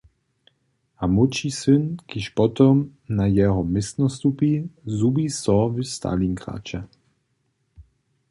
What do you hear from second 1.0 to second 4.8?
młódši syn, kiž potom na jeho městno stupi,